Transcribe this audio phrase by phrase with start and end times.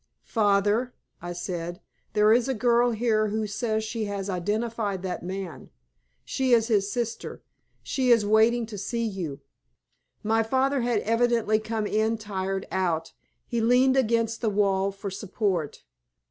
[0.25, 1.79] "Father," I said,
[2.13, 5.69] "there is a girl here who says she has identified that man.
[6.25, 7.43] She is his sister.
[7.83, 9.41] She is waiting to see you."
[10.23, 13.13] My father had evidently come in tired out;
[13.45, 15.83] he leaned against the wall for support.